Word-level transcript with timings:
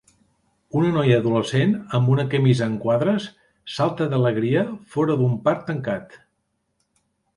Una 0.77 0.87
noia 0.93 1.19
adolescent 1.23 1.75
amb 1.97 2.09
una 2.15 2.25
camisa 2.31 2.65
amb 2.67 2.81
quadres 2.85 3.27
salta 3.77 4.09
d'alegria 4.15 4.65
fora 4.95 5.19
d'un 5.21 5.37
parc 5.49 5.63
tancat. 5.69 6.17